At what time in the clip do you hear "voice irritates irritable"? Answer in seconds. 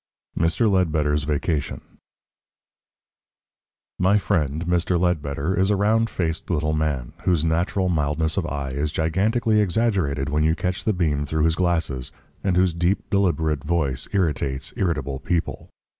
13.63-15.19